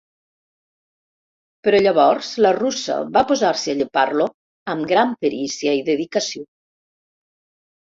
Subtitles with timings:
[1.67, 4.27] Però llavors la russa va posar-se a llepar-lo
[4.75, 6.47] amb gran perícia i dedicació.